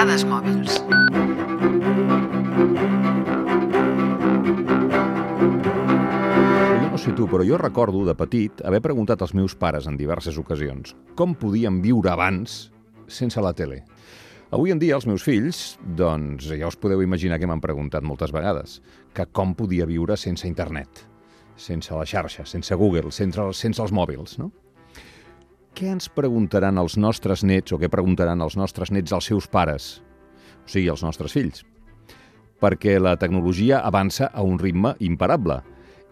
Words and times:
Dades 0.00 0.22
mòbils. 0.24 0.78
Jo 6.80 6.86
no 6.88 6.96
sé 6.96 7.12
tu, 7.12 7.26
però 7.28 7.44
jo 7.44 7.58
recordo 7.60 8.06
de 8.08 8.14
petit 8.16 8.62
haver 8.64 8.80
preguntat 8.80 9.20
als 9.20 9.34
meus 9.36 9.52
pares 9.52 9.84
en 9.90 9.98
diverses 10.00 10.38
ocasions 10.40 10.94
com 11.20 11.36
podien 11.36 11.82
viure 11.84 12.08
abans 12.14 12.70
sense 13.12 13.44
la 13.44 13.52
tele. 13.52 13.82
Avui 14.48 14.72
en 14.72 14.80
dia 14.80 14.96
els 14.96 15.04
meus 15.04 15.20
fills, 15.20 15.76
doncs 15.84 16.48
ja 16.48 16.72
us 16.72 16.80
podeu 16.80 17.04
imaginar 17.04 17.36
que 17.36 17.50
m'han 17.50 17.60
preguntat 17.60 18.00
moltes 18.00 18.32
vegades 18.32 18.80
que 19.12 19.28
com 19.28 19.52
podia 19.52 19.84
viure 19.84 20.16
sense 20.16 20.48
internet, 20.48 21.04
sense 21.60 21.92
la 21.92 22.08
xarxa, 22.08 22.48
sense 22.48 22.72
Google, 22.72 23.12
sense, 23.12 23.52
sense 23.52 23.84
els 23.84 23.92
mòbils, 23.92 24.40
no? 24.40 24.48
Què 25.74 25.88
ens 25.88 26.10
preguntaran 26.12 26.78
els 26.80 26.96
nostres 26.98 27.44
nets 27.46 27.72
o 27.72 27.78
què 27.80 27.88
preguntaran 27.88 28.42
els 28.42 28.56
nostres 28.58 28.90
nets 28.90 29.12
als 29.14 29.30
seus 29.30 29.46
pares, 29.48 30.00
o 30.66 30.68
sigui, 30.68 30.88
els 30.90 31.04
nostres 31.06 31.32
fills? 31.36 31.62
Perquè 32.60 32.98
la 33.00 33.16
tecnologia 33.16 33.80
avança 33.86 34.28
a 34.34 34.42
un 34.44 34.58
ritme 34.60 34.92
imparable 35.00 35.60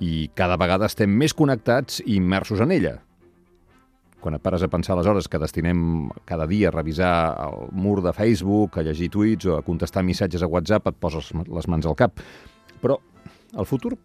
i 0.00 0.30
cada 0.38 0.56
vegada 0.56 0.88
estem 0.88 1.12
més 1.12 1.34
connectats 1.36 2.00
i 2.06 2.14
immersos 2.16 2.62
en 2.64 2.72
ella. 2.72 2.94
Quan 4.20 4.36
et 4.36 4.44
pares 4.44 4.62
a 4.62 4.68
pensar 4.68 4.94
aleshores 4.94 5.28
que 5.28 5.40
destinem 5.40 6.08
cada 6.28 6.46
dia 6.48 6.68
a 6.68 6.74
revisar 6.74 7.12
el 7.44 7.68
mur 7.72 8.00
de 8.04 8.12
Facebook, 8.16 8.78
a 8.78 8.84
llegir 8.84 9.10
tuits 9.12 9.48
o 9.48 9.58
a 9.58 9.64
contestar 9.64 10.04
missatges 10.04 10.44
a 10.44 10.48
WhatsApp, 10.48 10.88
et 10.92 11.00
poses 11.00 11.32
les 11.36 11.68
mans 11.68 11.88
al 11.88 11.96
cap. 11.96 12.20
Però 12.80 12.98
el 13.56 13.68
futur 13.68 13.96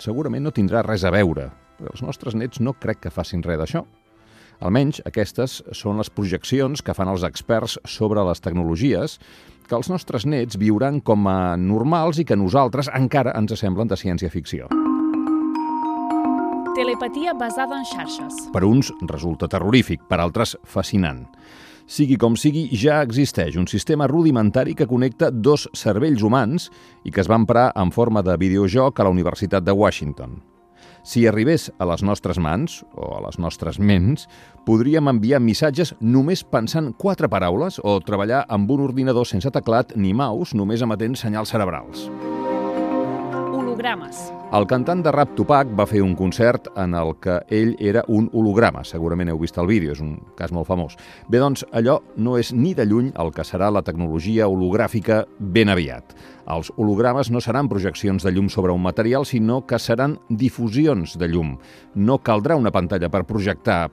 segurament 0.00 0.44
no 0.44 0.52
tindrà 0.56 0.82
res 0.84 1.04
a 1.04 1.12
veure. 1.12 1.50
Els 1.84 2.02
nostres 2.02 2.36
nets 2.36 2.60
no 2.60 2.74
crec 2.80 3.04
que 3.06 3.14
facin 3.14 3.44
res 3.44 3.60
d'això. 3.60 3.84
Almenys 4.58 4.98
aquestes 5.06 5.60
són 5.70 6.00
les 6.00 6.10
projeccions 6.10 6.82
que 6.82 6.94
fan 6.96 7.10
els 7.12 7.22
experts 7.26 7.78
sobre 7.86 8.24
les 8.26 8.42
tecnologies 8.42 9.18
que 9.68 9.76
els 9.76 9.90
nostres 9.92 10.26
nets 10.26 10.58
viuran 10.58 10.98
com 11.04 11.28
a 11.30 11.54
normals 11.60 12.18
i 12.18 12.24
que 12.26 12.38
nosaltres 12.38 12.90
encara 12.90 13.36
ens 13.38 13.54
semblen 13.60 13.90
de 13.90 13.98
ciència-ficció. 14.00 14.66
Telepatia 16.78 17.34
basada 17.34 17.78
en 17.78 17.86
xarxes. 17.86 18.34
Per 18.54 18.64
uns 18.64 18.90
resulta 19.10 19.48
terrorífic, 19.50 20.04
per 20.08 20.20
altres 20.22 20.56
fascinant. 20.64 21.24
Sigui 21.88 22.18
com 22.20 22.34
sigui, 22.36 22.66
ja 22.76 23.00
existeix 23.02 23.56
un 23.56 23.66
sistema 23.70 24.06
rudimentari 24.10 24.74
que 24.76 24.86
connecta 24.86 25.30
dos 25.32 25.68
cervells 25.74 26.22
humans 26.22 26.68
i 27.04 27.14
que 27.14 27.22
es 27.22 27.30
va 27.30 27.38
emprar 27.40 27.70
en 27.74 27.94
forma 27.94 28.22
de 28.22 28.36
videojoc 28.36 29.00
a 29.00 29.08
la 29.08 29.14
Universitat 29.14 29.64
de 29.64 29.72
Washington. 29.72 30.38
Si 31.02 31.26
arribés 31.26 31.68
a 31.78 31.86
les 31.88 32.02
nostres 32.02 32.38
mans, 32.42 32.82
o 32.94 33.14
a 33.16 33.22
les 33.26 33.38
nostres 33.40 33.78
ments, 33.78 34.28
podríem 34.68 35.08
enviar 35.08 35.40
missatges 35.40 35.94
només 36.00 36.44
pensant 36.44 36.92
quatre 36.98 37.30
paraules 37.32 37.80
o 37.84 37.98
treballar 38.04 38.44
amb 38.48 38.70
un 38.70 38.84
ordinador 38.84 39.26
sense 39.28 39.50
teclat 39.54 39.96
ni 39.96 40.12
mouse, 40.12 40.56
només 40.56 40.84
emetent 40.84 41.16
senyals 41.16 41.54
cerebrals. 41.54 42.08
Hologrames. 43.54 44.28
El 44.48 44.64
cantant 44.64 45.02
de 45.04 45.12
rap 45.12 45.34
Tupac 45.36 45.74
va 45.76 45.84
fer 45.84 46.00
un 46.00 46.14
concert 46.16 46.70
en 46.80 46.94
el 46.96 47.10
que 47.20 47.34
ell 47.52 47.74
era 47.84 48.00
un 48.08 48.30
holograma. 48.32 48.80
Segurament 48.80 49.28
heu 49.28 49.36
vist 49.42 49.58
el 49.60 49.68
vídeo, 49.68 49.92
és 49.92 50.00
un 50.00 50.14
cas 50.38 50.54
molt 50.56 50.64
famós. 50.70 50.94
Bé, 51.28 51.36
doncs, 51.36 51.66
allò 51.76 51.98
no 52.16 52.38
és 52.40 52.54
ni 52.56 52.72
de 52.72 52.86
lluny 52.88 53.10
el 53.20 53.28
que 53.36 53.44
serà 53.44 53.68
la 53.68 53.82
tecnologia 53.84 54.48
hologràfica 54.48 55.26
ben 55.38 55.68
aviat. 55.68 56.16
Els 56.48 56.72
hologrames 56.80 57.28
no 57.28 57.42
seran 57.44 57.68
projeccions 57.68 58.24
de 58.24 58.32
llum 58.32 58.48
sobre 58.48 58.72
un 58.72 58.80
material, 58.80 59.28
sinó 59.28 59.60
que 59.68 59.76
seran 59.76 60.16
difusions 60.30 61.18
de 61.20 61.28
llum. 61.28 61.58
No 61.92 62.16
caldrà 62.24 62.56
una 62.56 62.72
pantalla 62.72 63.12
per 63.12 63.26
projectar, 63.28 63.90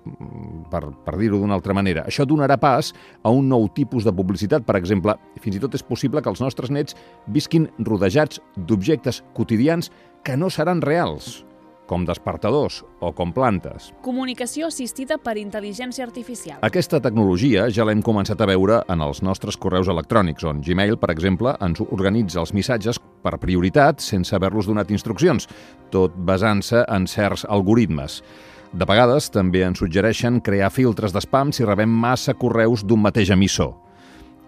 per, 0.71 0.83
per 1.03 1.17
dir-ho 1.19 1.43
d'una 1.43 1.59
altra 1.59 1.75
manera. 1.75 2.07
Això 2.07 2.23
donarà 2.23 2.55
pas 2.55 2.93
a 3.23 3.35
un 3.35 3.51
nou 3.51 3.67
tipus 3.75 4.07
de 4.07 4.15
publicitat. 4.15 4.63
Per 4.63 4.79
exemple, 4.79 5.19
fins 5.43 5.59
i 5.59 5.67
tot 5.67 5.75
és 5.75 5.83
possible 5.83 6.23
que 6.23 6.31
els 6.31 6.39
nostres 6.39 6.71
nets 6.71 6.95
visquin 7.27 7.67
rodejats 7.83 8.39
d'objectes 8.55 9.25
quotidians 9.35 9.91
que 10.25 10.35
no 10.35 10.49
seran 10.49 10.81
reals, 10.81 11.45
com 11.85 12.01
despertadors 12.01 12.79
o 12.97 13.11
com 13.13 13.29
plantes. 13.29 13.91
Comunicació 14.01 14.71
assistida 14.71 15.19
per 15.21 15.35
intel·ligència 15.37 16.01
artificial. 16.07 16.57
Aquesta 16.65 16.97
tecnologia 16.97 17.67
ja 17.69 17.85
l'hem 17.85 18.01
començat 18.01 18.41
a 18.41 18.47
veure 18.49 18.79
en 18.89 19.03
els 19.05 19.21
nostres 19.21 19.53
correus 19.61 19.91
electrònics, 19.93 20.47
on 20.49 20.63
Gmail, 20.65 20.97
per 20.97 21.11
exemple, 21.13 21.53
ens 21.61 21.83
organitza 21.85 22.41
els 22.41 22.55
missatges 22.57 22.99
per 23.21 23.37
prioritat 23.37 24.01
sense 24.01 24.33
haver-los 24.33 24.65
donat 24.65 24.89
instruccions, 24.89 25.45
tot 25.93 26.17
basant-se 26.17 26.81
en 26.89 27.05
certs 27.05 27.45
algoritmes. 27.45 28.23
De 28.73 28.89
vegades 28.89 29.29
també 29.29 29.61
ens 29.63 29.77
suggereixen 29.79 30.41
crear 30.41 30.73
filtres 30.73 31.13
d'espam 31.13 31.53
si 31.53 31.69
rebem 31.69 31.93
massa 32.01 32.33
correus 32.33 32.81
d'un 32.81 33.05
mateix 33.05 33.29
emissor. 33.29 33.75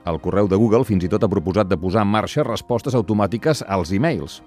El 0.09 0.17
correu 0.23 0.49
de 0.49 0.57
Google 0.57 0.87
fins 0.87 1.05
i 1.05 1.09
tot 1.11 1.21
ha 1.21 1.29
proposat 1.29 1.69
de 1.69 1.77
posar 1.77 2.01
en 2.01 2.15
marxa 2.17 2.43
respostes 2.47 2.95
automàtiques 2.97 3.61
als 3.67 3.91
e-mails, 3.93 4.41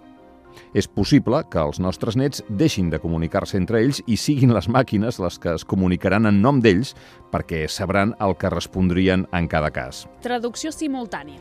és 0.74 0.88
possible 0.88 1.42
que 1.50 1.60
els 1.62 1.80
nostres 1.80 2.16
nets 2.16 2.44
deixin 2.48 2.90
de 2.90 3.00
comunicar-se 3.02 3.58
entre 3.58 3.80
ells 3.82 4.02
i 4.06 4.18
siguin 4.20 4.54
les 4.54 4.68
màquines 4.68 5.20
les 5.22 5.38
que 5.38 5.54
es 5.54 5.64
comunicaran 5.64 6.26
en 6.30 6.42
nom 6.42 6.60
d'ells 6.60 6.94
perquè 7.30 7.66
sabran 7.68 8.14
el 8.20 8.36
que 8.36 8.50
respondrien 8.50 9.26
en 9.32 9.48
cada 9.48 9.70
cas. 9.70 10.06
Traducció 10.22 10.72
simultània. 10.74 11.40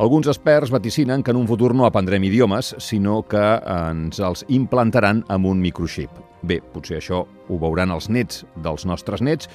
Alguns 0.00 0.28
experts 0.30 0.70
vaticinen 0.70 1.22
que 1.22 1.32
en 1.34 1.40
un 1.40 1.48
futur 1.48 1.74
no 1.74 1.84
aprendrem 1.84 2.22
idiomes, 2.24 2.74
sinó 2.78 3.22
que 3.26 3.42
ens 3.58 4.20
els 4.22 4.44
implantaran 4.48 5.24
amb 5.28 5.50
un 5.50 5.60
microxip. 5.60 6.14
Bé, 6.42 6.60
potser 6.72 7.00
això 7.00 7.24
ho 7.26 7.58
veuran 7.60 7.90
els 7.92 8.08
nets 8.08 8.44
dels 8.62 8.86
nostres 8.88 9.20
nets, 9.20 9.50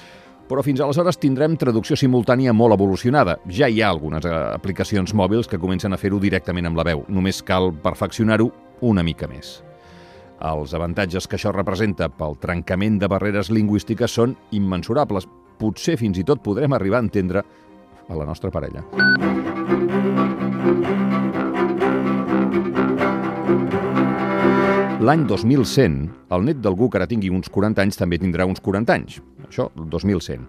però 0.49 0.61
fins 0.61 0.81
aleshores 0.83 1.17
tindrem 1.17 1.55
traducció 1.57 1.97
simultània 1.97 2.53
molt 2.53 2.75
evolucionada. 2.75 3.39
Ja 3.49 3.69
hi 3.69 3.81
ha 3.81 3.89
algunes 3.89 4.25
eh, 4.25 4.35
aplicacions 4.53 5.15
mòbils 5.17 5.49
que 5.49 5.59
comencen 5.61 5.93
a 5.93 5.97
fer-ho 5.97 6.19
directament 6.21 6.69
amb 6.69 6.77
la 6.77 6.85
veu. 6.91 7.05
Només 7.09 7.41
cal 7.45 7.71
perfeccionar-ho 7.83 8.51
una 8.81 9.03
mica 9.03 9.27
més. 9.27 9.61
Els 10.45 10.73
avantatges 10.75 11.27
que 11.27 11.37
això 11.37 11.53
representa 11.55 12.09
pel 12.11 12.35
trencament 12.41 12.99
de 12.99 13.07
barreres 13.07 13.49
lingüístiques 13.49 14.11
són 14.11 14.35
immensurables. 14.51 15.27
Potser 15.59 15.95
fins 15.97 16.19
i 16.19 16.25
tot 16.27 16.43
podrem 16.43 16.73
arribar 16.75 16.99
a 16.99 17.05
entendre 17.07 17.45
a 18.09 18.17
la 18.19 18.25
nostra 18.27 18.51
parella. 18.51 18.83
L'any 25.05 25.25
2100, 25.29 25.97
el 26.33 26.45
net 26.47 26.61
d'algú 26.63 26.87
que 26.89 26.97
ara 26.97 27.05
tingui 27.05 27.29
uns 27.29 27.51
40 27.53 27.83
anys 27.83 27.99
també 27.99 28.17
tindrà 28.17 28.47
uns 28.49 28.61
40 28.63 28.93
anys. 28.95 29.19
Això, 29.45 29.67
el 29.77 29.89
2100. 29.91 30.47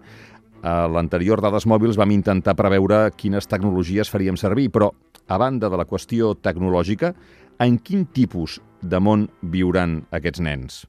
A 0.64 0.86
l'anterior 0.88 1.42
Dades 1.44 1.66
Mòbils 1.68 1.98
vam 2.00 2.14
intentar 2.14 2.54
preveure 2.56 3.10
quines 3.18 3.46
tecnologies 3.50 4.08
faríem 4.08 4.38
servir, 4.40 4.70
però, 4.72 4.88
a 5.28 5.36
banda 5.38 5.68
de 5.68 5.76
la 5.76 5.84
qüestió 5.84 6.32
tecnològica, 6.40 7.12
en 7.60 7.78
quin 7.78 8.04
tipus 8.12 8.60
de 8.82 9.00
món 9.00 9.26
viuran 9.40 10.02
aquests 10.14 10.42
nens? 10.44 10.84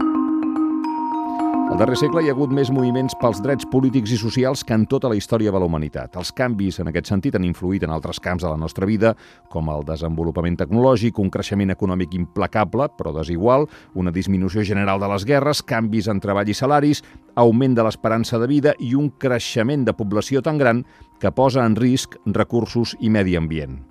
Al 1.68 1.76
darrer 1.82 1.98
segle 2.00 2.22
hi 2.24 2.30
ha 2.30 2.34
hagut 2.34 2.54
més 2.56 2.70
moviments 2.72 3.12
pels 3.20 3.42
drets 3.44 3.68
polítics 3.68 4.14
i 4.16 4.18
socials 4.20 4.62
que 4.64 4.72
en 4.76 4.86
tota 4.88 5.10
la 5.12 5.18
història 5.20 5.52
de 5.52 5.60
la 5.60 5.68
humanitat. 5.68 6.16
Els 6.16 6.32
canvis 6.32 6.80
en 6.80 6.88
aquest 6.88 7.12
sentit 7.12 7.36
han 7.36 7.44
influït 7.44 7.84
en 7.84 7.92
altres 7.92 8.22
camps 8.24 8.46
de 8.46 8.52
la 8.54 8.60
nostra 8.60 8.88
vida, 8.88 9.12
com 9.52 9.68
el 9.74 9.84
desenvolupament 9.88 10.56
tecnològic, 10.62 11.20
un 11.20 11.32
creixement 11.34 11.76
econòmic 11.76 12.16
implacable, 12.16 12.88
però 12.96 13.12
desigual, 13.18 13.68
una 14.00 14.16
disminució 14.16 14.64
general 14.64 15.04
de 15.04 15.12
les 15.12 15.28
guerres, 15.28 15.60
canvis 15.60 16.08
en 16.08 16.24
treball 16.24 16.48
i 16.48 16.56
salaris, 16.56 17.04
augment 17.36 17.76
de 17.76 17.84
l'esperança 17.84 18.40
de 18.40 18.48
vida 18.48 18.76
i 18.80 18.94
un 18.96 19.12
creixement 19.20 19.84
de 19.84 19.96
població 19.96 20.40
tan 20.42 20.64
gran 20.64 20.86
que 21.20 21.36
posa 21.36 21.68
en 21.68 21.76
risc 21.76 22.16
recursos 22.32 22.96
i 23.02 23.12
medi 23.12 23.36
ambient. 23.36 23.82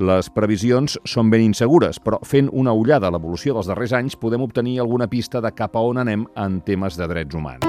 Les 0.00 0.30
previsions 0.32 0.94
són 1.04 1.28
ben 1.28 1.42
insegures, 1.44 1.98
però 2.00 2.16
fent 2.24 2.46
una 2.56 2.72
ullada 2.72 3.10
a 3.10 3.12
l'evolució 3.12 3.52
dels 3.52 3.66
darrers 3.68 3.92
anys 3.92 4.14
podem 4.16 4.40
obtenir 4.40 4.78
alguna 4.80 5.04
pista 5.04 5.42
de 5.44 5.50
cap 5.52 5.76
a 5.76 5.82
on 5.84 6.00
anem 6.00 6.22
en 6.32 6.62
temes 6.64 6.96
de 6.96 7.08
drets 7.10 7.36
humans. 7.36 7.66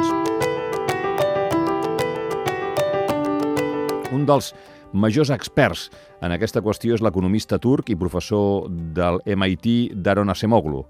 Un 4.16 4.24
dels 4.24 4.54
majors 4.94 5.34
experts 5.36 5.90
en 6.24 6.32
aquesta 6.32 6.62
qüestió 6.64 6.96
és 6.96 7.04
l'economista 7.04 7.60
turc 7.60 7.92
i 7.92 8.00
professor 8.00 8.70
del 8.72 9.20
MIT 9.28 9.92
Daron 10.06 10.32
Acemoglu. 10.32 10.86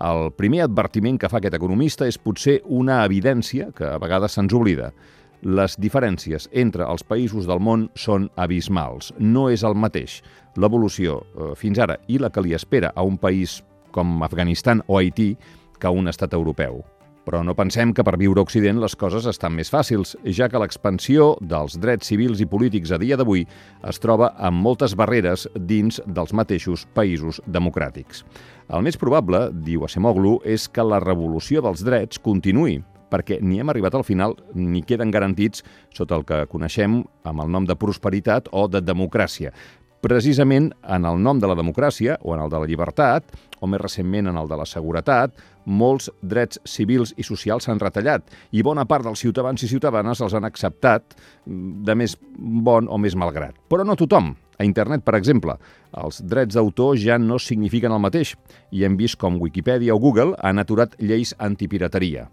El 0.00 0.32
primer 0.40 0.62
advertiment 0.64 1.20
que 1.20 1.28
fa 1.28 1.42
aquest 1.42 1.58
economista 1.58 2.08
és 2.08 2.16
potser 2.16 2.62
una 2.64 3.02
evidència 3.04 3.74
que 3.76 3.92
a 3.92 4.00
vegades 4.00 4.38
se'ns 4.38 4.56
oblida. 4.56 4.94
Les 5.42 5.76
diferències 5.78 6.48
entre 6.50 6.82
els 6.90 7.04
països 7.06 7.46
del 7.46 7.60
món 7.62 7.86
són 7.94 8.26
abismals. 8.36 9.12
No 9.18 9.48
és 9.52 9.62
el 9.62 9.78
mateix 9.78 10.18
l'evolució 10.58 11.20
eh, 11.22 11.54
fins 11.54 11.78
ara 11.78 11.98
i 12.08 12.18
la 12.18 12.32
que 12.34 12.42
li 12.42 12.56
espera 12.58 12.90
a 12.94 13.06
un 13.06 13.18
país 13.22 13.60
com 13.94 14.22
Afganistan 14.26 14.82
o 14.86 14.98
Haití 14.98 15.36
que 15.78 15.86
a 15.86 15.94
un 15.94 16.10
estat 16.10 16.34
europeu. 16.34 16.82
Però 17.28 17.42
no 17.44 17.52
pensem 17.54 17.92
que 17.92 18.02
per 18.02 18.16
viure 18.16 18.40
a 18.40 18.46
Occident 18.46 18.80
les 18.80 18.94
coses 18.96 19.26
estan 19.28 19.52
més 19.52 19.68
fàcils, 19.68 20.14
ja 20.24 20.48
que 20.48 20.58
l'expansió 20.58 21.34
dels 21.44 21.76
drets 21.78 22.08
civils 22.08 22.40
i 22.40 22.48
polítics 22.48 22.90
a 22.90 22.98
dia 22.98 23.18
d'avui 23.20 23.44
es 23.86 24.00
troba 24.00 24.32
amb 24.34 24.64
moltes 24.64 24.96
barreres 24.96 25.44
dins 25.54 26.00
dels 26.06 26.32
mateixos 26.32 26.86
països 26.96 27.42
democràtics. 27.46 28.24
El 28.72 28.82
més 28.82 28.96
probable, 28.96 29.50
diu 29.52 29.84
Acemoglu, 29.84 30.38
és 30.44 30.70
que 30.72 30.84
la 30.84 31.02
revolució 31.04 31.60
dels 31.64 31.84
drets 31.84 32.18
continuï, 32.18 32.80
perquè 33.10 33.40
ni 33.40 33.60
hem 33.60 33.72
arribat 33.72 33.94
al 33.94 34.06
final 34.06 34.36
ni 34.54 34.82
queden 34.82 35.10
garantits 35.10 35.64
sota 35.94 36.16
el 36.18 36.24
que 36.28 36.44
coneixem 36.50 37.02
amb 37.24 37.44
el 37.44 37.52
nom 37.52 37.66
de 37.68 37.76
prosperitat 37.76 38.48
o 38.52 38.68
de 38.68 38.82
democràcia 38.84 39.52
precisament 40.00 40.72
en 40.86 41.04
el 41.04 41.20
nom 41.22 41.40
de 41.40 41.48
la 41.50 41.56
democràcia 41.58 42.18
o 42.22 42.34
en 42.34 42.42
el 42.42 42.50
de 42.50 42.58
la 42.60 42.66
llibertat, 42.70 43.32
o 43.60 43.66
més 43.66 43.80
recentment 43.80 44.30
en 44.30 44.36
el 44.38 44.48
de 44.48 44.56
la 44.58 44.66
seguretat, 44.68 45.34
molts 45.66 46.08
drets 46.22 46.60
civils 46.64 47.12
i 47.18 47.26
socials 47.26 47.66
s'han 47.66 47.80
retallat 47.82 48.28
i 48.54 48.62
bona 48.62 48.86
part 48.88 49.04
dels 49.04 49.20
ciutadans 49.20 49.62
i 49.62 49.68
ciutadanes 49.68 50.22
els 50.24 50.34
han 50.34 50.46
acceptat 50.46 51.16
mm, 51.44 51.82
de 51.84 51.96
més 51.98 52.16
bon 52.38 52.88
o 52.88 52.98
més 52.98 53.16
malgrat. 53.18 53.58
Però 53.68 53.84
no 53.84 53.98
tothom. 53.98 54.36
A 54.58 54.64
internet, 54.66 55.04
per 55.06 55.14
exemple, 55.14 55.54
els 56.02 56.16
drets 56.26 56.56
d'autor 56.56 56.96
ja 56.98 57.14
no 57.18 57.36
signifiquen 57.38 57.92
el 57.94 58.02
mateix 58.02 58.32
i 58.74 58.82
hem 58.82 58.96
vist 58.98 59.14
com 59.18 59.38
Wikipedia 59.38 59.94
o 59.94 60.00
Google 60.02 60.34
han 60.42 60.58
aturat 60.58 60.96
lleis 60.98 61.30
antipirateria. 61.38 62.26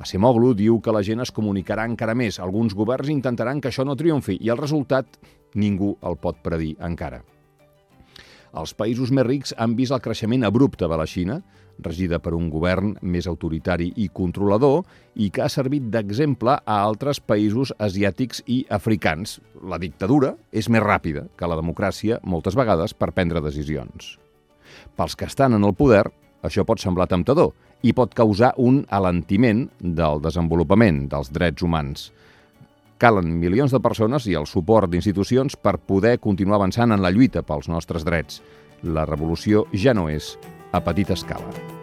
Acemoglu 0.00 0.54
diu 0.56 0.78
que 0.80 0.94
la 0.96 1.02
gent 1.04 1.20
es 1.20 1.32
comunicarà 1.36 1.84
encara 1.84 2.14
més. 2.16 2.38
Alguns 2.40 2.72
governs 2.76 3.12
intentaran 3.12 3.60
que 3.60 3.68
això 3.68 3.84
no 3.84 3.98
triomfi 4.00 4.38
i 4.40 4.48
el 4.48 4.60
resultat 4.60 5.20
ningú 5.60 5.92
el 6.00 6.16
pot 6.16 6.40
predir 6.40 6.72
encara. 6.80 7.20
Els 8.56 8.72
països 8.74 9.12
més 9.14 9.26
rics 9.26 9.52
han 9.60 9.76
vist 9.78 9.92
el 9.94 10.00
creixement 10.02 10.46
abrupte 10.48 10.88
de 10.88 10.96
la 10.98 11.06
Xina, 11.06 11.38
regida 11.84 12.18
per 12.18 12.32
un 12.34 12.48
govern 12.50 12.96
més 13.02 13.28
autoritari 13.30 13.90
i 13.96 14.08
controlador 14.12 14.82
i 15.14 15.30
que 15.30 15.44
ha 15.44 15.52
servit 15.52 15.86
d'exemple 15.92 16.56
a 16.58 16.80
altres 16.80 17.20
països 17.20 17.72
asiàtics 17.78 18.42
i 18.48 18.64
africans. 18.68 19.38
La 19.62 19.78
dictadura 19.78 20.34
és 20.50 20.68
més 20.68 20.82
ràpida 20.82 21.28
que 21.36 21.48
la 21.48 21.60
democràcia, 21.60 22.18
moltes 22.24 22.58
vegades, 22.58 22.96
per 22.96 23.12
prendre 23.12 23.44
decisions. 23.44 24.16
Pels 24.96 25.16
que 25.16 25.28
estan 25.30 25.54
en 25.54 25.64
el 25.64 25.76
poder, 25.76 26.06
això 26.42 26.64
pot 26.66 26.80
semblar 26.82 27.08
temptador 27.08 27.52
i 27.82 27.94
pot 27.96 28.14
causar 28.14 28.52
un 28.60 28.82
alentiment 28.92 29.66
del 29.80 30.20
desenvolupament 30.24 31.06
dels 31.10 31.32
drets 31.32 31.64
humans. 31.64 32.10
Calen 33.00 33.32
milions 33.40 33.72
de 33.72 33.80
persones 33.80 34.28
i 34.28 34.36
el 34.36 34.46
suport 34.46 34.90
d'institucions 34.92 35.56
per 35.56 35.78
poder 35.78 36.18
continuar 36.20 36.60
avançant 36.60 36.92
en 36.92 37.00
la 37.00 37.12
lluita 37.14 37.40
pels 37.42 37.70
nostres 37.72 38.04
drets. 38.04 38.42
La 38.84 39.08
revolució 39.08 39.66
ja 39.72 39.96
no 39.96 40.08
és 40.12 40.34
a 40.72 40.84
petita 40.84 41.16
escala. 41.16 41.79